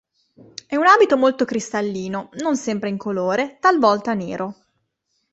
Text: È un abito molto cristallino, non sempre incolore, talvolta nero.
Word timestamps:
È 0.65 0.75
un 0.75 0.87
abito 0.87 1.15
molto 1.15 1.45
cristallino, 1.45 2.29
non 2.41 2.57
sempre 2.57 2.89
incolore, 2.89 3.57
talvolta 3.59 4.15
nero. 4.15 4.55